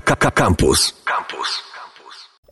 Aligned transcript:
Campus. 0.00 0.94
Campus. 1.04 1.68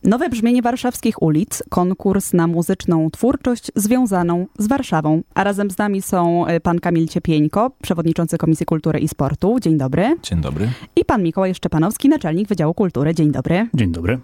Nowe 0.04 0.28
brzmienie 0.28 0.62
warszawskich 0.62 1.22
ulic, 1.22 1.62
konkurs 1.68 2.32
na 2.32 2.46
muzyczną 2.46 3.10
twórczość 3.10 3.72
związaną 3.76 4.46
z 4.58 4.66
Warszawą. 4.66 5.22
A 5.34 5.44
razem 5.44 5.70
z 5.70 5.78
nami 5.78 6.02
są 6.02 6.46
e, 6.46 6.60
pan 6.60 6.78
Kamil 6.78 7.08
Ciepieńko, 7.08 7.70
przewodniczący 7.82 8.38
Komisji 8.38 8.66
Kultury 8.66 8.98
i 8.98 9.08
Sportu. 9.08 9.60
Dzień 9.60 9.78
dobry. 9.78 10.16
Dzień 10.22 10.40
dobry. 10.40 10.68
I 10.96 11.04
pan 11.04 11.22
Mikołaj 11.22 11.54
Szczepanowski, 11.54 12.08
naczelnik 12.08 12.48
Wydziału 12.48 12.74
Kultury. 12.74 13.14
Dzień 13.14 13.32
dobry. 13.32 13.68
Dzień 13.74 13.92
dobry. 13.92 14.18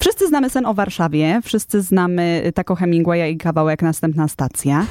Wszyscy 0.00 0.28
znamy 0.28 0.50
sen 0.50 0.66
o 0.66 0.74
Warszawie, 0.74 1.40
wszyscy 1.44 1.82
znamy 1.82 2.52
Taco 2.54 2.74
Hemingwaya 2.74 3.30
i 3.30 3.36
kawałek 3.36 3.82
Następna 3.82 4.28
stacja. 4.28 4.86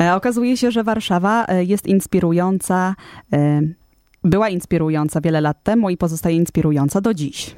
E, 0.00 0.14
okazuje 0.14 0.56
się, 0.56 0.70
że 0.70 0.84
Warszawa 0.84 1.44
e, 1.44 1.64
jest 1.64 1.86
inspirująca, 1.86 2.94
e, 3.32 3.62
była 4.24 4.48
inspirująca 4.48 5.20
wiele 5.20 5.40
lat 5.40 5.62
temu 5.62 5.90
i 5.90 5.96
pozostaje 5.96 6.36
inspirująca 6.36 7.00
do 7.00 7.14
dziś. 7.14 7.56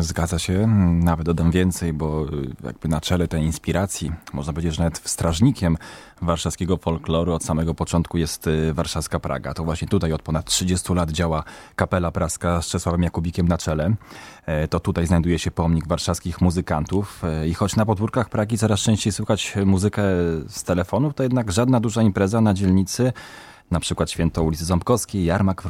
Zgadza 0.00 0.38
się, 0.38 0.66
nawet 1.04 1.26
dodam 1.26 1.50
więcej, 1.50 1.92
bo 1.92 2.26
jakby 2.64 2.88
na 2.88 3.00
czele 3.00 3.28
tej 3.28 3.42
inspiracji, 3.42 4.12
można 4.32 4.52
powiedzieć, 4.52 4.74
że 4.74 4.82
nawet 4.82 4.98
strażnikiem 5.04 5.76
warszawskiego 6.22 6.76
folkloru 6.76 7.32
od 7.32 7.44
samego 7.44 7.74
początku 7.74 8.18
jest 8.18 8.46
y, 8.46 8.74
warszawska 8.74 9.20
Praga. 9.20 9.54
To 9.54 9.64
właśnie 9.64 9.88
tutaj 9.88 10.12
od 10.12 10.22
ponad 10.22 10.44
30 10.44 10.94
lat 10.94 11.10
działa 11.10 11.44
kapela 11.76 12.10
praska 12.10 12.62
z 12.62 12.66
Czesławem 12.66 13.02
Jakubikiem 13.02 13.48
na 13.48 13.58
czele. 13.58 13.94
E, 14.46 14.68
to 14.68 14.80
tutaj 14.80 15.06
znajduje 15.06 15.38
się 15.38 15.50
pomnik 15.50 15.88
warszawskich 15.88 16.40
muzykantów 16.40 17.24
e, 17.24 17.48
i 17.48 17.54
choć 17.54 17.76
na 17.76 17.86
podwórkach 17.86 18.28
Pragi 18.28 18.58
coraz 18.58 18.80
częściej 18.80 19.12
słychać 19.12 19.54
muzykę 19.66 20.02
z 20.48 20.64
telefonów, 20.64 21.14
to 21.14 21.22
jednak 21.22 21.52
żadna 21.52 21.80
duża 21.80 22.02
impreza 22.02 22.40
na 22.40 22.54
dzielnicy 22.54 23.12
na 23.70 23.80
przykład 23.80 24.10
święto 24.10 24.42
ulicy 24.42 24.64
Ząbkowskiej, 24.64 25.24
jarmak 25.24 25.62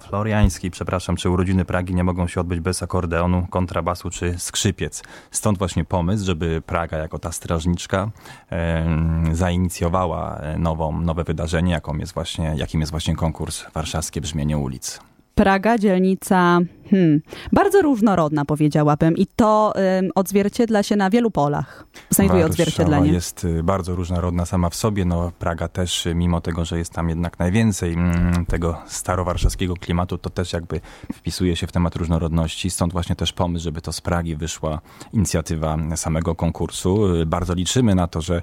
floriański, 0.00 0.70
przepraszam, 0.70 1.16
czy 1.16 1.30
urodziny 1.30 1.64
Pragi 1.64 1.94
nie 1.94 2.04
mogą 2.04 2.26
się 2.26 2.40
odbyć 2.40 2.60
bez 2.60 2.82
akordeonu, 2.82 3.46
kontrabasu 3.50 4.10
czy 4.10 4.38
skrzypiec. 4.38 5.02
Stąd 5.30 5.58
właśnie 5.58 5.84
pomysł, 5.84 6.24
żeby 6.24 6.62
Praga 6.66 6.96
jako 6.96 7.18
ta 7.18 7.32
strażniczka 7.32 8.10
e, 8.52 8.86
zainicjowała 9.32 10.40
nową, 10.58 11.00
nowe 11.00 11.24
wydarzenie, 11.24 11.72
jaką 11.72 11.98
jest 11.98 12.14
właśnie, 12.14 12.54
jakim 12.56 12.80
jest 12.80 12.90
właśnie 12.90 13.16
konkurs 13.16 13.64
Warszawskie 13.74 14.20
Brzmienie 14.20 14.58
Ulic. 14.58 15.00
Praga, 15.34 15.78
dzielnica 15.78 16.60
hmm, 16.90 17.20
bardzo 17.52 17.82
różnorodna, 17.82 18.44
powiedziałabym, 18.44 19.16
i 19.16 19.26
to 19.36 19.72
um, 19.76 20.10
odzwierciedla 20.14 20.82
się 20.82 20.96
na 20.96 21.10
wielu 21.10 21.30
polach. 21.30 21.86
Znajduje 22.10 22.42
Warszawa 22.42 22.50
odzwierciedlenie. 22.50 23.12
jest 23.12 23.44
y, 23.44 23.62
bardzo 23.62 23.94
różnorodna 23.94 24.46
sama 24.46 24.70
w 24.70 24.74
sobie. 24.74 25.04
No, 25.04 25.32
Praga 25.38 25.68
też, 25.68 26.06
y, 26.06 26.14
mimo 26.14 26.40
tego, 26.40 26.64
że 26.64 26.78
jest 26.78 26.92
tam 26.92 27.08
jednak 27.08 27.38
najwięcej 27.38 27.92
mm, 27.92 28.46
tego 28.46 28.78
starowarszawskiego 28.86 29.74
klimatu, 29.74 30.18
to 30.18 30.30
też 30.30 30.52
jakby 30.52 30.80
wpisuje 31.14 31.56
się 31.56 31.66
w 31.66 31.72
temat 31.72 31.96
różnorodności. 31.96 32.70
Stąd 32.70 32.92
właśnie 32.92 33.16
też 33.16 33.32
pomysł, 33.32 33.64
żeby 33.64 33.80
to 33.80 33.92
z 33.92 34.00
Pragi 34.00 34.36
wyszła 34.36 34.80
inicjatywa 35.12 35.76
samego 35.96 36.34
konkursu. 36.34 37.14
Y, 37.14 37.26
bardzo 37.26 37.54
liczymy 37.54 37.94
na 37.94 38.06
to, 38.06 38.20
że 38.20 38.42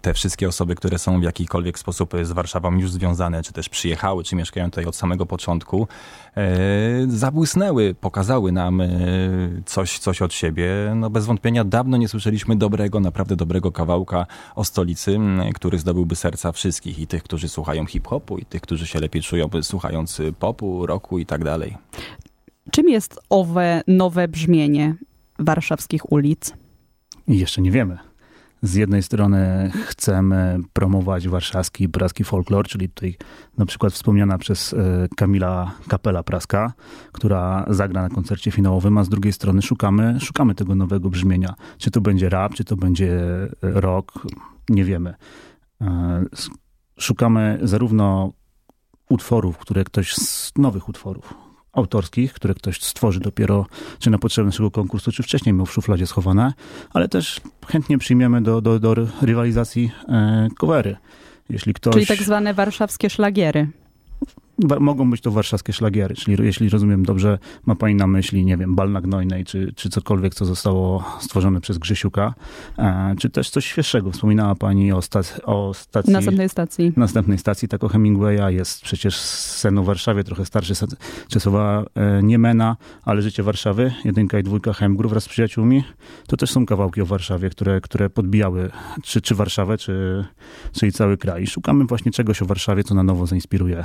te 0.00 0.14
wszystkie 0.14 0.48
osoby, 0.48 0.74
które 0.74 0.98
są 0.98 1.20
w 1.20 1.22
jakikolwiek 1.22 1.78
sposób 1.78 2.14
z 2.22 2.32
Warszawą 2.32 2.78
już 2.78 2.90
związane, 2.90 3.42
czy 3.42 3.52
też 3.52 3.68
przyjechały, 3.68 4.24
czy 4.24 4.36
mieszkają 4.36 4.66
tutaj 4.66 4.84
od 4.84 4.96
samego 4.96 5.26
początku, 5.26 5.88
pokazały 8.00 8.52
nam 8.52 8.82
coś, 9.66 9.98
coś 9.98 10.22
od 10.22 10.34
siebie. 10.34 10.66
No 10.96 11.10
bez 11.10 11.26
wątpienia 11.26 11.64
dawno 11.64 11.96
nie 11.96 12.08
słyszeliśmy 12.08 12.56
dobrego, 12.56 13.00
naprawdę 13.00 13.36
dobrego 13.36 13.72
kawałka 13.72 14.26
o 14.54 14.64
stolicy, 14.64 15.18
który 15.54 15.78
zdobyłby 15.78 16.16
serca 16.16 16.52
wszystkich 16.52 16.98
i 16.98 17.06
tych, 17.06 17.22
którzy 17.22 17.48
słuchają 17.48 17.86
hip-hopu 17.86 18.38
i 18.38 18.44
tych, 18.44 18.60
którzy 18.60 18.86
się 18.86 19.00
lepiej 19.00 19.22
czują 19.22 19.48
słuchając 19.62 20.22
popu, 20.38 20.86
rocku 20.86 21.18
i 21.18 21.26
tak 21.26 21.44
dalej. 21.44 21.76
Czym 22.70 22.88
jest 22.88 23.20
owe 23.30 23.82
nowe 23.86 24.28
brzmienie 24.28 24.94
warszawskich 25.38 26.12
ulic? 26.12 26.52
Jeszcze 27.28 27.62
nie 27.62 27.70
wiemy 27.70 28.09
z 28.62 28.74
jednej 28.74 29.02
strony 29.02 29.70
chcemy 29.86 30.58
promować 30.72 31.28
warszawski 31.28 31.84
i 31.84 31.88
praski 31.88 32.24
folklor, 32.24 32.68
czyli 32.68 32.88
tutaj 32.88 33.16
na 33.58 33.66
przykład 33.66 33.92
wspomniana 33.92 34.38
przez 34.38 34.72
e, 34.72 35.08
Kamila 35.16 35.74
Kapela 35.88 36.22
Praska, 36.22 36.72
która 37.12 37.64
zagra 37.68 38.02
na 38.02 38.08
koncercie 38.08 38.50
finałowym, 38.50 38.98
a 38.98 39.04
z 39.04 39.08
drugiej 39.08 39.32
strony 39.32 39.62
szukamy, 39.62 40.20
szukamy 40.20 40.54
tego 40.54 40.74
nowego 40.74 41.10
brzmienia. 41.10 41.54
Czy 41.78 41.90
to 41.90 42.00
będzie 42.00 42.28
rap, 42.28 42.54
czy 42.54 42.64
to 42.64 42.76
będzie 42.76 43.20
rock, 43.62 44.12
nie 44.68 44.84
wiemy. 44.84 45.14
E, 45.80 46.24
szukamy 46.98 47.58
zarówno 47.62 48.32
utworów, 49.08 49.58
które 49.58 49.84
ktoś 49.84 50.14
z 50.14 50.52
nowych 50.58 50.88
utworów, 50.88 51.34
autorskich, 51.72 52.32
które 52.32 52.54
ktoś 52.54 52.80
stworzy 52.80 53.20
dopiero, 53.20 53.66
czy 53.98 54.10
na 54.10 54.18
potrzeby 54.18 54.46
naszego 54.46 54.70
konkursu, 54.70 55.12
czy 55.12 55.22
wcześniej 55.22 55.52
miał 55.52 55.66
w 55.66 55.72
szufladzie 55.72 56.06
schowane, 56.06 56.52
ale 56.92 57.08
też 57.08 57.40
chętnie 57.66 57.98
przyjmiemy 57.98 58.42
do, 58.42 58.60
do, 58.60 58.78
do 58.78 58.94
rywalizacji 59.22 59.90
e, 60.08 60.48
covery. 60.58 60.96
Jeśli 61.50 61.74
ktoś... 61.74 61.94
Czyli 61.94 62.06
tak 62.06 62.22
zwane 62.22 62.54
warszawskie 62.54 63.10
szlagiery 63.10 63.68
mogą 64.80 65.10
być 65.10 65.20
to 65.20 65.30
warszawskie 65.30 65.72
szlagiery, 65.72 66.14
czyli 66.14 66.44
jeśli 66.44 66.68
rozumiem 66.68 67.04
dobrze, 67.04 67.38
ma 67.66 67.74
pani 67.74 67.94
na 67.94 68.06
myśli, 68.06 68.44
nie 68.44 68.56
wiem, 68.56 68.74
bal 68.74 68.92
na 68.92 69.00
Gnojnej, 69.00 69.44
czy, 69.44 69.72
czy 69.76 69.90
cokolwiek, 69.90 70.34
co 70.34 70.44
zostało 70.44 71.04
stworzone 71.20 71.60
przez 71.60 71.78
Grzesiuka, 71.78 72.34
e, 72.78 73.14
czy 73.18 73.30
też 73.30 73.50
coś 73.50 73.66
świeższego. 73.66 74.10
Wspominała 74.10 74.54
pani 74.54 74.92
o, 74.92 75.02
stac 75.02 75.40
o 75.44 75.74
stacji... 75.74 76.12
Następnej 76.12 76.48
stacji. 76.48 76.92
Następnej 76.96 77.38
stacji, 77.38 77.68
tak 77.68 77.84
o 77.84 77.88
Hemingwaya. 77.88 78.54
Jest 78.54 78.82
przecież 78.82 79.16
sen 79.16 79.78
o 79.78 79.82
Warszawie, 79.82 80.24
trochę 80.24 80.44
starszy 80.44 80.74
Czesława 81.28 81.84
e, 81.94 82.22
Niemena, 82.22 82.76
ale 83.04 83.22
Życie 83.22 83.42
Warszawy, 83.42 83.92
jedynka 84.04 84.38
i 84.38 84.42
dwójka 84.42 84.72
Hemgru 84.72 85.08
wraz 85.08 85.24
z 85.24 85.28
przyjaciółmi, 85.28 85.84
to 86.26 86.36
też 86.36 86.50
są 86.50 86.66
kawałki 86.66 87.00
o 87.00 87.06
Warszawie, 87.06 87.50
które, 87.50 87.80
które 87.80 88.10
podbijały 88.10 88.70
czy, 89.02 89.20
czy 89.20 89.34
Warszawę, 89.34 89.78
czy, 89.78 90.24
czy 90.72 90.92
cały 90.92 91.16
kraj. 91.16 91.42
I 91.42 91.46
szukamy 91.46 91.84
właśnie 91.84 92.12
czegoś 92.12 92.42
o 92.42 92.46
Warszawie, 92.46 92.84
co 92.84 92.94
na 92.94 93.02
nowo 93.02 93.26
zainspiruje 93.26 93.84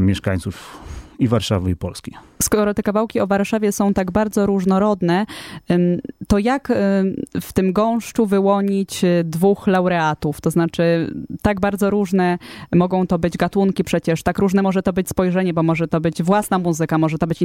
mieszkańców 0.00 0.78
i 1.18 1.28
Warszawy, 1.28 1.70
i 1.70 1.76
Polski. 1.76 2.14
Skoro 2.42 2.74
te 2.74 2.82
kawałki 2.82 3.20
o 3.20 3.26
Warszawie 3.26 3.72
są 3.72 3.94
tak 3.94 4.10
bardzo 4.10 4.46
różnorodne, 4.46 5.26
to 6.28 6.38
jak 6.38 6.72
w 7.40 7.52
tym 7.52 7.72
gąszczu 7.72 8.26
wyłonić 8.26 9.04
e, 9.04 9.24
dwóch 9.24 9.66
laureatów? 9.66 10.40
To 10.40 10.50
znaczy, 10.50 11.14
tak 11.42 11.60
bardzo 11.60 11.90
różne 11.90 12.38
mogą 12.74 13.06
to 13.06 13.18
być 13.18 13.36
gatunki 13.36 13.84
przecież, 13.84 14.22
tak 14.22 14.38
różne 14.38 14.62
może 14.62 14.82
to 14.82 14.92
być 14.92 15.08
spojrzenie, 15.08 15.54
bo 15.54 15.62
może 15.62 15.88
to 15.88 16.00
być 16.00 16.22
własna 16.22 16.58
muzyka, 16.58 16.98
może 16.98 17.18
to 17.18 17.26
być 17.26 17.42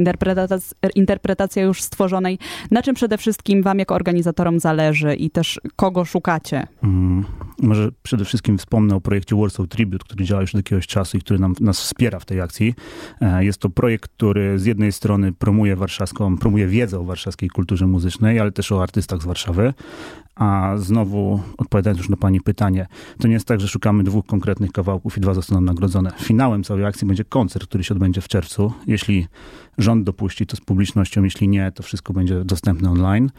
interpretacja, 0.94 1.62
już 1.62 1.82
stworzonej. 1.82 2.38
Na 2.70 2.82
czym 2.82 2.94
przede 2.94 3.18
wszystkim 3.18 3.62
wam 3.62 3.78
jako 3.78 3.94
organizatorom 3.94 4.60
zależy 4.60 5.14
i 5.14 5.30
też 5.30 5.60
kogo 5.76 6.04
szukacie? 6.04 6.66
Mm, 6.82 7.24
może 7.62 7.88
przede 8.02 8.24
wszystkim 8.24 8.58
wspomnę 8.58 8.94
o 8.94 9.00
projekcie 9.00 9.36
Warsaw 9.36 9.68
Tribute, 9.68 10.04
który 10.04 10.24
działa 10.24 10.40
już 10.40 10.50
od 10.50 10.58
jakiegoś 10.58 10.86
czasu 10.86 11.16
i 11.16 11.20
który 11.20 11.38
nam, 11.38 11.54
nas 11.60 11.80
wspiera 11.80 12.18
w 12.18 12.24
tej 12.24 12.40
akcji. 12.40 12.74
E, 13.20 13.44
jest 13.44 13.58
to 13.58 13.70
projekt, 13.70 14.10
który 14.10 14.58
z 14.58 14.64
jednej 14.64 14.87
strony 14.92 15.32
promuje 15.32 15.76
warszawską, 15.76 16.38
promuje 16.38 16.66
wiedzę 16.66 17.00
o 17.00 17.04
warszawskiej 17.04 17.48
kulturze 17.48 17.86
muzycznej, 17.86 18.40
ale 18.40 18.52
też 18.52 18.72
o 18.72 18.82
artystach 18.82 19.22
z 19.22 19.24
Warszawy. 19.24 19.74
A 20.38 20.72
znowu, 20.76 21.40
odpowiadając 21.58 21.98
już 21.98 22.08
na 22.08 22.16
Pani 22.16 22.40
pytanie, 22.40 22.86
to 23.18 23.28
nie 23.28 23.34
jest 23.34 23.46
tak, 23.46 23.60
że 23.60 23.68
szukamy 23.68 24.04
dwóch 24.04 24.26
konkretnych 24.26 24.72
kawałków 24.72 25.18
i 25.18 25.20
dwa 25.20 25.34
zostaną 25.34 25.60
nagrodzone. 25.60 26.12
Finałem 26.18 26.64
całej 26.64 26.84
akcji 26.84 27.06
będzie 27.06 27.24
koncert, 27.24 27.68
który 27.68 27.84
się 27.84 27.94
odbędzie 27.94 28.20
w 28.20 28.28
czerwcu. 28.28 28.72
Jeśli 28.86 29.26
rząd 29.78 30.04
dopuści 30.04 30.46
to 30.46 30.56
z 30.56 30.60
publicznością, 30.60 31.24
jeśli 31.24 31.48
nie, 31.48 31.72
to 31.72 31.82
wszystko 31.82 32.12
będzie 32.12 32.44
dostępne 32.44 32.90
online. 32.90 33.30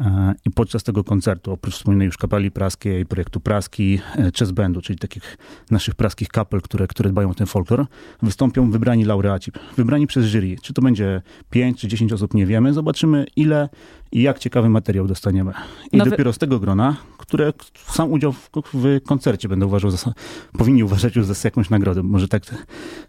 E, 0.00 0.34
I 0.44 0.50
podczas 0.50 0.82
tego 0.82 1.04
koncertu, 1.04 1.52
oprócz 1.52 1.74
wspomnianej 1.74 2.06
już 2.06 2.16
kapeli 2.16 2.50
praskiej, 2.50 3.06
projektu 3.06 3.40
Praski, 3.40 3.98
e, 4.16 4.30
Chess 4.38 4.50
Bandu, 4.50 4.80
czyli 4.80 4.98
takich 4.98 5.36
naszych 5.70 5.94
praskich 5.94 6.28
kapel, 6.28 6.60
które, 6.60 6.86
które 6.86 7.10
dbają 7.10 7.30
o 7.30 7.34
ten 7.34 7.46
folklor, 7.46 7.86
wystąpią 8.22 8.70
wybrani 8.70 9.04
laureaci, 9.04 9.52
wybrani 9.76 10.06
przez 10.06 10.26
jury. 10.26 10.56
Czy 10.62 10.72
to 10.72 10.82
będzie 10.82 11.22
5 11.50 11.80
czy 11.80 11.88
10 11.88 12.12
osób, 12.12 12.34
nie 12.34 12.46
wiemy. 12.46 12.72
Zobaczymy, 12.72 13.26
ile 13.36 13.68
i 14.12 14.22
jak 14.22 14.38
ciekawy 14.38 14.68
materiał 14.68 15.06
dostaniemy. 15.06 15.52
I 15.92 15.98
dopiero 15.98 16.32
z 16.32 16.38
tego 16.44 16.60
grona, 16.60 16.96
które 17.18 17.52
sam 17.86 18.12
udział 18.12 18.32
w, 18.32 18.50
w 18.74 19.00
koncercie 19.06 19.48
będę 19.48 19.66
uważał, 19.66 19.90
za, 19.90 20.12
powinni 20.58 20.84
uważać 20.84 21.16
już 21.16 21.26
za 21.26 21.34
jakąś 21.44 21.70
nagrodę, 21.70 22.02
może 22.02 22.28
tak, 22.28 22.42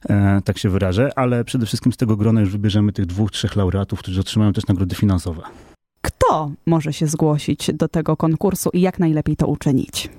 e, 0.09 0.41
tak 0.45 0.57
się 0.57 0.69
wyrażę, 0.69 1.11
ale 1.15 1.43
przede 1.43 1.65
wszystkim 1.65 1.93
z 1.93 1.97
tego 1.97 2.17
grona 2.17 2.41
już 2.41 2.49
wybierzemy 2.49 2.93
tych 2.93 3.05
dwóch, 3.05 3.31
trzech 3.31 3.55
laureatów, 3.55 3.99
którzy 3.99 4.19
otrzymają 4.21 4.53
też 4.53 4.67
nagrody 4.67 4.95
finansowe. 4.95 5.41
Kto 6.01 6.51
może 6.65 6.93
się 6.93 7.07
zgłosić 7.07 7.71
do 7.73 7.87
tego 7.87 8.17
konkursu 8.17 8.69
i 8.73 8.81
jak 8.81 8.99
najlepiej 8.99 9.35
to 9.35 9.47
uczynić? 9.47 10.09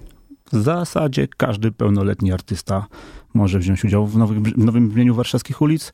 W 0.53 0.63
zasadzie 0.63 1.29
każdy 1.37 1.73
pełnoletni 1.73 2.33
artysta 2.33 2.87
może 3.37 3.59
wziąć 3.59 3.85
udział 3.85 4.07
w, 4.07 4.17
nowym, 4.17 4.43
w 4.43 4.65
nowym 4.65 4.89
brzmieniu 4.89 5.15
warszawskich 5.15 5.63
ulic. 5.63 5.93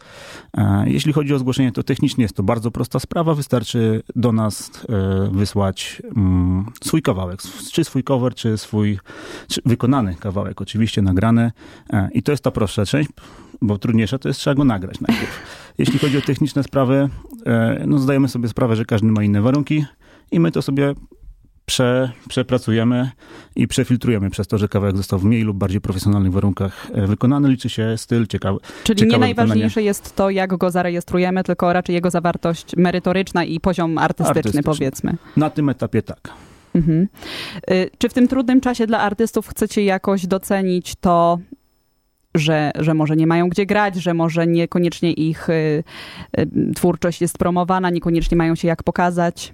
E, 0.57 0.85
jeśli 0.87 1.13
chodzi 1.13 1.35
o 1.35 1.39
zgłoszenie, 1.39 1.73
to 1.73 1.83
technicznie 1.83 2.23
jest 2.23 2.37
to 2.37 2.43
bardzo 2.43 2.71
prosta 2.71 3.01
sprawa. 3.01 3.35
Wystarczy 3.35 4.03
do 4.17 4.33
nas 4.33 4.71
e, 4.89 5.31
wysłać 5.33 6.03
mm, 6.17 6.67
swój 6.85 7.03
kawałek, 7.03 7.43
czy 7.73 7.85
swój 7.85 8.05
cover, 8.05 8.35
czy 8.35 8.59
swój 8.59 8.99
czy 9.49 9.61
wykonany 9.65 10.15
kawałek, 10.15 10.61
oczywiście 10.61 11.03
nagrany. 11.03 11.53
E, 11.91 12.09
I 12.13 12.23
to 12.23 12.33
jest 12.33 12.45
ta 12.45 12.51
prostsza 12.51 12.87
część. 12.87 13.11
bo 13.63 13.79
trudniejsze 13.79 14.19
to 14.19 14.29
jest 14.29 14.41
trzeba 14.41 14.55
go 14.55 14.65
nagrać 14.65 15.01
najpierw. 15.01 15.43
Jeśli 15.79 15.99
chodzi 15.99 16.19
o 16.19 16.21
techniczne 16.21 16.63
sprawy, 16.63 17.09
no 17.87 17.99
zdajemy 17.99 18.29
sobie 18.29 18.49
sprawę, 18.49 18.77
że 18.77 18.85
każdy 18.85 19.07
ma 19.07 19.23
inne 19.23 19.43
warunki 19.43 19.85
i 20.33 20.41
my 20.41 20.53
to 20.53 20.63
sobie 20.63 20.95
prze, 21.67 22.13
przepracujemy 22.29 23.11
i 23.57 23.69
przefiltrujemy 23.69 24.31
przez 24.31 24.47
to, 24.47 24.59
że 24.59 24.69
kawałek 24.69 24.97
został 24.97 25.19
w 25.19 25.25
mniej 25.25 25.43
lub 25.43 25.57
bardziej 25.57 25.81
profesjonalnych 25.81 26.33
warunkach 26.33 26.87
e, 26.95 27.07
wykonany. 27.07 27.49
Liczy 27.49 27.69
się 27.69 27.95
styl, 27.97 28.27
ciekawy. 28.27 28.59
Czyli 28.85 29.01
ciekawe 29.01 29.17
nie 29.17 29.21
najważniejsze 29.21 29.69
wykonanie. 29.69 29.87
jest 29.87 30.17
to, 30.17 30.31
jak 30.31 30.57
go 30.57 30.71
zarejestrujemy, 30.71 31.45
tylko 31.45 31.73
raczej 31.73 31.95
jego 31.95 32.11
zawartość 32.11 32.77
merytoryczna 32.77 33.45
i 33.45 33.61
poziom 33.61 33.99
artystyczny, 33.99 34.39
Artystyczny. 34.39 34.63
powiedzmy. 34.63 35.17
Na 35.37 35.51
tym 35.51 35.69
etapie 35.69 36.03
tak. 36.03 36.31
Mhm. 36.75 37.09
Y, 37.71 37.91
Czy 37.99 38.09
w 38.09 38.15
tym 38.15 38.29
trudnym 38.29 38.61
czasie 38.61 38.87
dla 38.87 39.01
artystów 39.01 39.49
chcecie 39.49 39.85
jakoś 39.85 40.27
docenić 40.27 40.95
to, 41.01 41.39
że, 42.35 42.71
że 42.79 42.95
może 42.95 43.17
nie 43.17 43.27
mają 43.27 43.49
gdzie 43.49 43.67
grać, 43.67 43.95
że 43.97 44.15
może 44.15 44.47
niekoniecznie 44.47 45.13
ich 45.13 45.49
y, 45.49 45.85
y, 46.39 46.47
twórczość 46.77 47.21
jest 47.21 47.39
promowana, 47.39 47.91
niekoniecznie 47.91 48.37
mają 48.37 48.55
się 48.55 48.69
jak 48.69 48.83
pokazać? 48.83 49.53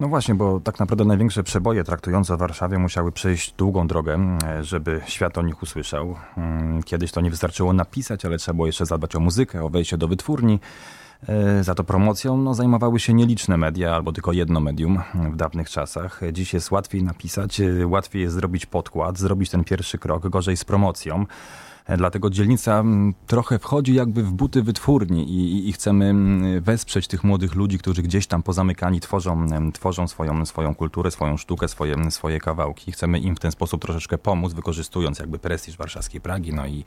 No 0.00 0.08
właśnie, 0.08 0.34
bo 0.34 0.60
tak 0.60 0.80
naprawdę 0.80 1.04
największe 1.04 1.42
przeboje 1.42 1.84
traktujące 1.84 2.34
o 2.34 2.36
Warszawie 2.36 2.78
musiały 2.78 3.12
przejść 3.12 3.52
długą 3.52 3.86
drogę, 3.86 4.38
e, 4.44 4.64
żeby 4.64 5.00
świat 5.06 5.38
o 5.38 5.42
nich 5.42 5.62
usłyszał. 5.62 6.14
Mm, 6.36 6.82
Kiedyś 6.82 7.12
to 7.12 7.20
nie 7.20 7.30
wystarczyło 7.30 7.72
napisać, 7.72 8.24
ale 8.24 8.38
trzeba 8.38 8.54
było 8.56 8.66
jeszcze 8.66 8.86
zadbać 8.86 9.16
o 9.16 9.20
muzykę, 9.20 9.64
o 9.64 9.68
wejście 9.68 9.98
do 9.98 10.08
wytwórni. 10.08 10.60
E, 11.28 11.64
Za 11.64 11.74
to 11.74 11.84
promocją 11.84 12.36
no, 12.36 12.54
zajmowały 12.54 13.00
się 13.00 13.14
nieliczne 13.14 13.56
media, 13.56 13.94
albo 13.94 14.12
tylko 14.12 14.32
jedno 14.32 14.60
medium 14.60 14.98
w 15.14 15.36
dawnych 15.36 15.70
czasach. 15.70 16.20
Dziś 16.32 16.54
jest 16.54 16.70
łatwiej 16.70 17.02
napisać, 17.02 17.60
e, 17.60 17.86
łatwiej 17.86 18.22
jest 18.22 18.34
zrobić 18.34 18.66
podkład, 18.66 19.18
zrobić 19.18 19.50
ten 19.50 19.64
pierwszy 19.64 19.98
krok, 19.98 20.28
gorzej 20.28 20.56
z 20.56 20.64
promocją. 20.64 21.26
E, 21.88 21.96
Dlatego 21.96 22.30
dzielnica 22.30 22.80
mm, 22.80 23.14
trochę 23.26 23.58
wchodzi 23.58 23.94
jakby 23.94 24.22
w 24.22 24.32
buty 24.32 24.62
wytwórni 24.62 25.30
i, 25.30 25.68
i, 25.68 25.72
chcemy 25.72 26.04
mm, 26.04 26.62
wesprzeć 26.62 27.08
tych 27.08 27.24
młodych 27.24 27.54
ludzi, 27.54 27.78
którzy 27.78 28.02
gdzieś 28.02 28.26
tam 28.26 28.42
pozamykani 28.42 29.00
tworzą, 29.00 29.46
em, 29.52 29.72
tworzą 29.72 30.08
swoją, 30.08 30.46
swoją 30.46 30.74
kulturę, 30.74 31.10
swoją 31.10 31.36
sztukę, 31.36 31.68
swoje, 31.68 32.10
swoje 32.10 32.40
kawałki. 32.40 32.92
Chcemy 32.92 33.18
im 33.18 33.36
w 33.36 33.40
ten 33.40 33.52
sposób 33.52 33.82
troszeczkę 33.82 34.18
pomóc, 34.18 34.52
wykorzystując 34.52 35.18
jakby 35.18 35.38
prestiż 35.38 35.76
warszawskiej 35.76 36.20
Pragi 36.20 36.54
no 36.54 36.66
i, 36.66 36.84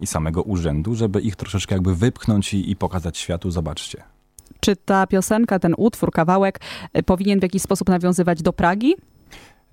i 0.00 0.06
samego 0.06 0.42
urzędu, 0.42 0.94
żeby 0.94 1.20
ich 1.20 1.36
troszeczkę 1.36 1.74
jakby 1.74 1.94
wypchnąć 1.94 2.54
i, 2.54 2.70
i 2.70 2.76
pokazać 2.76 3.18
światu, 3.18 3.50
zobaczcie. 3.50 4.02
Czy 4.60 4.76
ta 4.76 5.06
piosenka, 5.06 5.58
ten 5.58 5.74
utwór, 5.76 6.12
kawałek 6.12 6.60
y, 6.98 7.02
powinien 7.02 7.40
w 7.40 7.42
jakiś 7.42 7.62
sposób 7.62 7.88
nawiązywać 7.88 8.42
do 8.42 8.52
Pragi? 8.52 8.94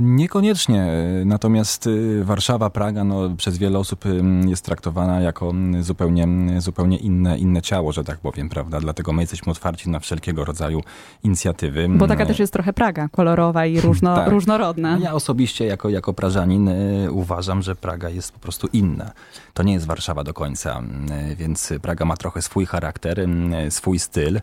Niekoniecznie, 0.01 0.87
natomiast 1.25 1.87
e, 1.87 2.23
Warszawa, 2.23 2.69
Praga 2.69 3.03
no, 3.03 3.29
przez 3.37 3.57
wiele 3.57 3.79
osób 3.79 4.05
jest 4.47 4.65
traktowana 4.65 5.21
jako 5.21 5.53
zupełnie, 5.79 6.27
zupełnie 6.61 6.97
inne, 6.97 7.37
inne 7.37 7.61
ciało, 7.61 7.91
że 7.91 8.03
tak 8.03 8.17
powiem, 8.19 8.49
prawda? 8.49 8.79
Dlatego 8.79 9.13
my 9.13 9.23
jesteśmy 9.23 9.51
otwarci 9.51 9.89
na 9.89 9.99
wszelkiego 9.99 10.45
rodzaju 10.45 10.81
inicjatywy. 11.23 11.87
Bo 11.89 12.07
taka 12.07 12.25
też 12.25 12.39
jest 12.39 12.53
trochę 12.53 12.73
Praga, 12.73 13.07
kolorowa 13.09 13.65
i 13.65 13.81
różno, 13.81 14.15
Tak. 14.21 14.29
różnorodna. 14.29 14.97
Ja 15.01 15.13
osobiście 15.13 15.65
jako, 15.65 15.89
jako 15.89 16.13
Prażanin 16.13 16.67
e, 16.67 17.11
uważam, 17.11 17.61
że 17.61 17.75
Praga 17.75 18.09
jest 18.09 18.31
po 18.31 18.39
prostu 18.39 18.67
inna. 18.73 19.11
To 19.53 19.63
nie 19.63 19.73
jest 19.73 19.85
Warszawa 19.85 20.23
do 20.23 20.33
końca, 20.33 20.81
e, 21.11 21.35
więc 21.35 21.73
Praga 21.81 22.05
ma 22.05 22.17
trochę 22.17 22.41
swój 22.41 22.65
charakter, 22.65 23.27
swój 23.69 23.99
styl, 23.99 24.39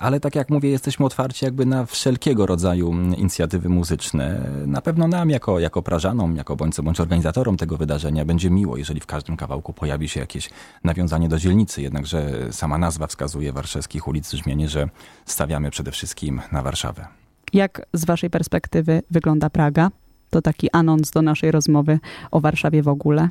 ale 0.00 0.20
tak 0.20 0.34
jak 0.34 0.50
mówię, 0.50 0.70
jesteśmy 0.70 1.06
otwarci 1.06 1.44
jakby 1.44 1.66
na 1.66 1.86
wszelkiego 1.86 2.46
rodzaju 2.46 2.92
inicjatywy 2.92 3.68
muzyczne. 3.68 4.40
Na 4.66 4.80
pewno 4.80 5.08
nam 5.08 5.30
jako, 5.30 5.58
jako 5.58 5.82
Prażanom, 5.82 6.36
jako 6.36 6.56
bądź 6.56 6.80
bądź 6.80 7.00
organizatorom 7.00 7.56
tego 7.56 7.76
wydarzenia 7.76 8.24
będzie 8.24 8.50
miło, 8.50 8.76
jeżeli 8.76 9.00
w 9.00 9.06
każdym 9.06 9.36
kawałku 9.36 9.72
pojawi 9.72 10.08
się 10.08 10.20
jakieś 10.20 10.50
nawiązanie 10.84 11.28
do 11.28 11.38
dzielnicy, 11.38 11.82
jednakże 11.82 12.52
sama 12.52 12.78
nazwa 12.78 13.06
wskazuje 13.06 13.52
warszawskich 13.52 14.08
ulic 14.08 14.34
brzmienie, 14.34 14.68
że 14.68 14.88
stawiamy 15.26 15.70
przede 15.70 15.90
wszystkim 15.90 16.40
na 16.52 16.62
Warszawę. 16.62 17.06
Jak 17.52 17.86
z 17.92 18.04
waszej 18.04 18.30
perspektywy 18.30 19.02
wygląda 19.10 19.50
Praga? 19.50 19.90
To 20.30 20.42
taki 20.42 20.70
anons 20.72 21.10
do 21.10 21.22
naszej 21.22 21.50
rozmowy 21.50 21.98
o 22.30 22.40
Warszawie 22.40 22.82
w 22.82 22.88
ogóle. 22.88 23.28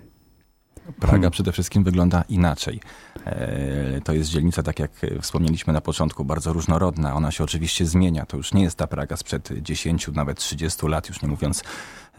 Praga 1.00 1.30
przede 1.30 1.52
wszystkim 1.52 1.84
wygląda 1.84 2.24
inaczej. 2.30 2.80
E, 3.26 4.02
To 4.04 4.14
jest 4.14 4.30
dzielnica, 4.30 4.64
tak 4.64 4.80
jak 4.80 4.92
wspomnieliśmy 5.22 5.74
na 5.74 5.82
początku, 5.82 6.26
bardzo 6.26 6.54
różnorodna. 6.54 7.16
Ona 7.16 7.32
się 7.32 7.44
oczywiście 7.44 7.86
zmienia. 7.86 8.26
To 8.26 8.38
już 8.38 8.54
nie 8.54 8.64
jest 8.64 8.78
ta 8.78 8.88
Praga 8.88 9.18
sprzed 9.18 9.50
10, 9.62 10.08
nawet 10.08 10.38
30 10.38 10.88
lat, 10.88 11.10
już 11.10 11.22
nie 11.22 11.28
mówiąc 11.28 11.64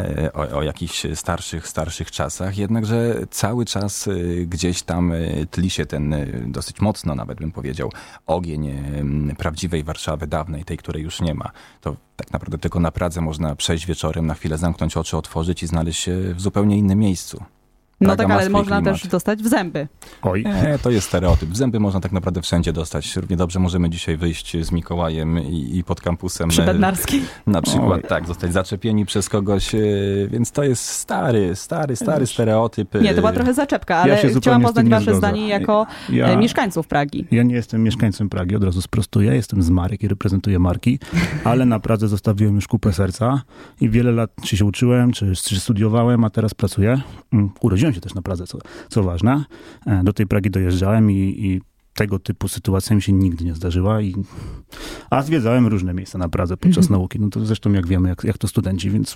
e, 0.00 0.32
o, 0.32 0.58
o 0.58 0.62
jakichś 0.62 1.06
starszych, 1.14 1.69
starszych 1.69 2.10
czasach. 2.10 2.58
Jednakże 2.58 3.14
cały 3.31 3.64
czas 3.64 4.08
e, 4.08 4.12
gdzieś 4.46 4.82
tam 4.82 5.12
tli 5.50 5.70
się 5.70 5.87
ten 5.87 6.14
dosyć 6.46 6.81
mocno, 6.81 7.14
nawet 7.14 7.38
bym 7.38 7.52
powiedział, 7.52 7.93
ogień 8.26 8.70
prawdziwej 9.38 9.84
Warszawy 9.84 10.26
dawnej, 10.26 10.64
tej, 10.64 10.76
której 10.76 11.02
już 11.02 11.20
nie 11.20 11.34
ma. 11.34 11.50
To 11.81 11.96
tak 12.16 12.32
naprawdę 12.32 12.58
tylko 12.58 12.81
na 12.81 12.90
Pradze 12.90 13.20
można 13.20 13.56
przejść 13.56 13.87
wieczorem, 13.87 14.26
na 14.26 14.34
chwilę 14.34 14.58
zamknąć 14.58 14.96
oczy, 14.96 15.16
otworzyć 15.16 15.62
i 15.62 15.66
znaleźć 15.66 16.00
się 16.00 16.34
w 16.34 16.40
zupełnie 16.40 16.78
innym 16.78 16.99
miejscu. 16.99 17.44
No 18.00 18.16
tak, 18.16 18.30
ale 18.30 18.48
można 18.50 18.76
klimat. 18.76 19.00
też 19.00 19.08
dostać 19.10 19.42
w 19.42 19.48
zęby. 19.48 19.88
Oj. 20.22 20.44
Nie, 20.44 20.78
to 20.82 20.90
jest 20.90 21.06
stereotyp. 21.06 21.56
Zęby 21.56 21.80
można 21.80 22.00
tak 22.00 22.12
naprawdę 22.12 22.42
wszędzie 22.42 22.72
dostać. 22.72 23.16
Równie 23.16 23.36
dobrze 23.36 23.58
możemy 23.60 23.90
dzisiaj 23.90 24.16
wyjść 24.16 24.56
z 24.66 24.72
Mikołajem 24.72 25.38
i, 25.38 25.76
i 25.78 25.84
pod 25.84 26.00
kampusem. 26.00 26.48
Przy 26.48 26.62
e, 26.62 26.66
Bednarskiej. 26.66 27.20
Na 27.46 27.62
przykład, 27.62 28.00
Oj. 28.02 28.08
tak, 28.08 28.26
zostać 28.26 28.52
zaczepieni 28.52 29.06
przez 29.06 29.28
kogoś, 29.28 29.74
e, 29.74 29.78
więc 30.30 30.52
to 30.52 30.62
jest 30.64 30.84
stary, 30.84 31.56
stary, 31.56 31.96
stary 31.96 32.26
stereotyp. 32.26 32.94
e, 32.96 33.00
Nie, 33.00 33.14
to 33.14 33.20
była 33.20 33.32
trochę 33.32 33.54
zaczepka, 33.54 33.96
ale 33.96 34.16
zupełnie 34.16 34.40
chciałam 34.40 34.62
poznać 34.62 34.88
wasze 34.88 35.14
zdanie 35.14 35.48
jako 35.48 35.86
Ja- 36.08 36.26
e, 36.26 36.36
mieszkańców 36.36 36.86
Pragi. 36.88 37.26
Ja 37.30 37.42
nie 37.42 37.54
jestem 37.54 37.82
mieszkańcem 37.82 38.28
Pragi, 38.28 38.56
od 38.56 38.64
razu 38.64 38.82
sprostuję. 38.82 39.34
Jestem 39.34 39.62
z 39.62 39.70
Marek 39.70 40.02
i 40.02 40.08
reprezentuję 40.08 40.58
marki, 40.58 40.98
ale 41.44 41.66
na 41.66 41.80
Pradze 41.80 42.08
zostawiłem 42.08 42.54
już 42.54 42.66
kupę 42.68 42.92
serca 42.92 43.42
i 43.80 43.90
wiele 43.90 44.12
lat 44.12 44.30
czy 44.44 44.56
się 44.56 44.64
uczyłem, 44.64 45.12
czy, 45.12 45.32
czy 45.34 45.60
studiowałem, 45.60 46.24
a 46.24 46.30
teraz 46.30 46.54
pracuję. 46.54 47.00
Mm, 47.32 47.50
Urodziłem 47.88 47.94
się 47.94 48.00
też 48.00 48.14
na 48.14 48.23
Pradze, 48.23 48.46
co, 48.46 48.58
co 48.88 49.02
ważne. 49.02 49.44
E, 49.87 50.05
Do 50.05 50.12
tej 50.12 50.26
Pragi 50.26 50.50
dojeżdżałem 50.50 51.11
i, 51.11 51.14
i 51.17 51.61
tego 51.94 52.19
typu 52.19 52.49
sytuacja 52.49 52.96
mi 52.96 53.02
się 53.02 53.12
nigdy 53.12 53.44
nie 53.44 53.55
zdarzyła. 53.55 54.00
I, 54.00 54.14
a 55.11 55.23
zwiedzałem 55.23 55.67
różne 55.67 55.94
miejsca 55.94 56.19
na 56.19 56.29
Pradze 56.29 56.56
podczas 56.56 56.85
Mhm. 56.85 57.00
nauki. 57.00 57.20
No 57.20 57.29
to 57.31 57.46
zresztą 57.46 57.73
jak 57.73 57.87
wiemy, 57.87 58.08
jak, 58.08 58.25
jak 58.25 58.38
to 58.38 58.49
studenci, 58.49 58.90
więc 58.90 59.14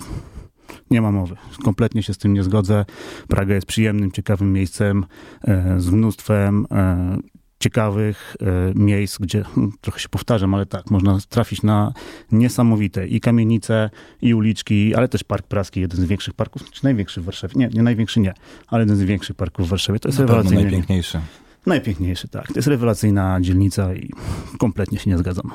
nie 0.91 1.01
ma 1.01 1.11
mowy. 1.11 1.35
Kompletnie 1.63 2.03
się 2.03 2.13
z 2.13 2.17
tym 2.17 2.33
nie 2.33 2.43
zgodzę. 2.43 2.85
Praga 3.27 3.55
jest 3.55 3.67
przyjemnym, 3.67 4.11
ciekawym 4.11 4.53
miejscem 4.53 5.05
e, 5.43 5.79
z 5.79 5.89
mnóstwem 5.89 6.65
e, 6.71 7.17
ciekawych 7.63 8.35
e, 8.41 8.45
miejsc, 8.75 9.17
gdzie 9.17 9.43
hm, 9.43 9.71
trochę 9.81 9.99
się 9.99 10.09
powtarzam, 10.09 10.53
ale 10.53 10.65
tak, 10.65 10.91
można 10.91 11.17
trafić 11.29 11.63
na 11.63 11.93
niesamowite 12.31 13.07
i 13.07 13.19
kamienice, 13.19 13.89
i 14.21 14.33
uliczki, 14.33 14.95
ale 14.95 15.07
też 15.07 15.23
Park 15.23 15.47
Praski, 15.47 15.81
jeden 15.81 16.01
z 16.01 16.05
większych 16.05 16.33
parków, 16.33 16.71
czy 16.71 16.83
największy 16.83 17.21
w 17.21 17.25
Warszawie. 17.25 17.53
Nie, 17.55 17.67
nie 17.67 17.83
największy 17.83 18.19
nie, 18.19 18.33
ale 18.67 18.83
jeden 18.83 18.97
z 18.97 19.03
większych 19.03 19.35
parków 19.35 19.67
w 19.67 19.69
Warszawie. 19.69 19.99
To 19.99 20.09
jest 20.09 20.19
Na 20.19 20.25
rewelacyjny. 20.25 20.61
najpiękniejszy. 20.61 21.19
Najpiękniejszy, 21.65 22.27
tak. 22.27 22.47
To 22.47 22.53
jest 22.55 22.67
rewelacyjna 22.67 23.37
dzielnica 23.41 23.93
i 23.93 24.09
kompletnie 24.57 24.99
się 24.99 25.09
nie 25.09 25.17
zgadzam. 25.17 25.51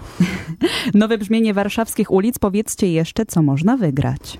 Nowe 0.95 1.19
brzmienie 1.19 1.55
warszawskich 1.55 2.11
ulic. 2.11 2.38
Powiedzcie 2.38 2.93
jeszcze, 2.93 3.27
co 3.27 3.43
można 3.43 3.77
wygrać. 3.77 4.38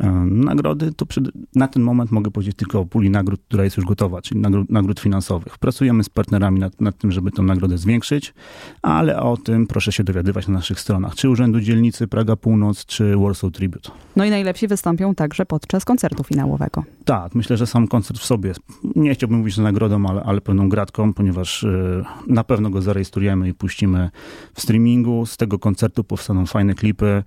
E, 0.00 0.10
Nagrody 0.30 0.92
to 0.92 1.06
przed, 1.06 1.24
na 1.54 1.68
ten 1.68 1.82
moment 1.82 2.10
mogę 2.10 2.30
powiedzieć 2.30 2.56
tylko 2.56 2.80
o 2.80 2.86
puli 2.86 3.10
nagród, 3.10 3.40
która 3.48 3.64
jest 3.64 3.76
już 3.76 3.86
gotowa, 3.86 4.22
czyli 4.22 4.40
nagród, 4.40 4.70
nagród 4.70 5.00
finansowych. 5.00 5.58
Pracujemy 5.58 6.04
z 6.04 6.08
partnerami 6.08 6.60
nad, 6.60 6.80
nad 6.80 6.98
tym, 6.98 7.12
żeby 7.12 7.30
tę 7.30 7.42
nagrodę 7.42 7.78
zwiększyć, 7.78 8.34
ale 8.82 9.20
o 9.22 9.36
tym 9.36 9.66
proszę 9.66 9.92
się 9.92 10.04
dowiadywać 10.04 10.48
na 10.48 10.54
naszych 10.54 10.80
stronach, 10.80 11.14
czy 11.14 11.30
Urzędu 11.30 11.60
Dzielnicy 11.60 12.08
Praga 12.08 12.36
Północ, 12.36 12.86
czy 12.86 13.16
Warsaw 13.16 13.52
Tribute. 13.52 13.90
No 14.16 14.24
i 14.24 14.30
najlepsi 14.30 14.68
wystąpią 14.68 15.14
także 15.14 15.46
podczas 15.46 15.84
koncertu 15.84 16.24
finałowego. 16.24 16.84
Tak, 17.04 17.34
myślę, 17.34 17.56
że 17.56 17.66
sam 17.66 17.88
koncert 17.88 18.20
w 18.20 18.24
sobie, 18.24 18.52
nie 18.96 19.14
chciałbym 19.14 19.38
mówić, 19.38 19.54
że 19.54 19.62
nagrodą, 19.62 20.06
ale, 20.06 20.22
ale 20.22 20.40
pewną 20.40 20.68
gratką, 20.68 21.14
ponieważ 21.14 21.64
e, 21.64 22.04
na 22.26 22.44
pewno 22.44 22.70
go 22.70 22.82
zarejestrujemy 22.82 23.48
i 23.48 23.54
puścimy 23.54 24.10
w 24.54 24.60
streamingu. 24.60 25.26
Z 25.26 25.36
tego 25.36 25.58
koncertu 25.58 26.04
powstaną 26.04 26.46
fajne 26.46 26.74
klipy. 26.74 27.22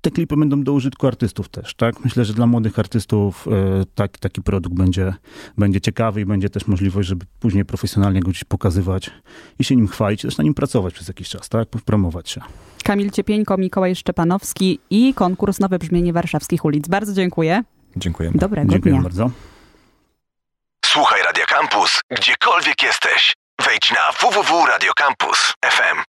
Te 0.00 0.10
klipy 0.10 0.36
będą 0.36 0.62
do 0.62 0.72
użytku 0.72 1.06
artystów 1.06 1.48
też, 1.48 1.74
tak? 1.74 2.04
Myślę, 2.04 2.24
że 2.24 2.32
dla 2.34 2.46
młodych 2.46 2.78
artystów 2.78 3.48
e, 3.48 3.84
tak, 3.94 4.18
taki 4.18 4.42
produkt 4.42 4.76
będzie, 4.76 5.14
będzie 5.58 5.80
ciekawy 5.80 6.20
i 6.20 6.26
będzie 6.26 6.50
też 6.50 6.66
możliwość, 6.66 7.08
żeby 7.08 7.26
później 7.40 7.64
profesjonalnie 7.64 8.20
go 8.20 8.30
gdzieś 8.30 8.44
pokazywać 8.44 9.10
i 9.58 9.64
się 9.64 9.76
nim 9.76 9.88
chwalić, 9.88 10.22
też 10.22 10.38
na 10.38 10.44
nim 10.44 10.54
pracować 10.54 10.94
przez 10.94 11.08
jakiś 11.08 11.28
czas, 11.28 11.48
tak? 11.48 11.68
Promować 11.68 12.30
się. 12.30 12.40
Kamil 12.84 13.10
Ciepieńko, 13.10 13.56
Mikołaj 13.56 13.96
Szczepanowski 13.96 14.78
i 14.90 15.14
konkurs 15.14 15.60
Nowe 15.60 15.78
brzmienie 15.78 16.12
warszawskich 16.12 16.64
ulic. 16.64 16.88
Bardzo 16.88 17.12
dziękuję. 17.12 17.62
Dziękujemy. 17.96 18.38
Dobrego 18.38 18.72
Dziękuję 18.72 18.94
dnia. 18.94 19.02
bardzo. 19.02 19.30
Słuchaj 20.84 21.22
Radio 21.22 21.44
Campus, 21.48 22.00
gdziekolwiek 22.10 22.82
jesteś. 22.82 23.32
Wejdź 23.66 23.90
na 23.90 24.12
www.radiocampus.fm. 24.20 26.02